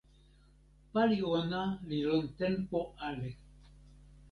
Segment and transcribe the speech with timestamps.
[0.91, 3.31] pali ona li lon tenpo ale.